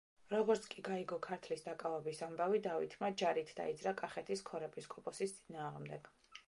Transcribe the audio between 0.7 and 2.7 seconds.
კი გაიგო ქართლის დაკავების ამბავი